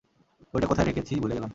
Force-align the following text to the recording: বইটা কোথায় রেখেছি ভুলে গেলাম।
বইটা 0.53 0.67
কোথায় 0.67 0.87
রেখেছি 0.87 1.13
ভুলে 1.19 1.33
গেলাম। 1.33 1.49